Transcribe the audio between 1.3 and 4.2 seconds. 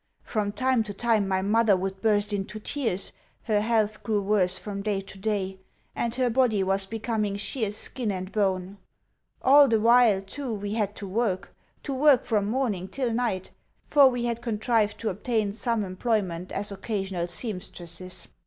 mother would burst into tears, her health grew